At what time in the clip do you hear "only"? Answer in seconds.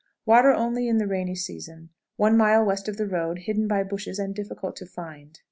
0.51-0.87